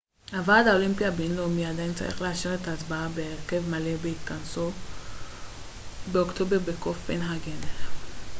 [0.33, 4.71] הוועד האולימפי הבינלאומי עדיין צריך לאשר את ההצבעה בהרכב מלא בהתכנסו
[6.11, 7.59] באוקטובר בקופנהגן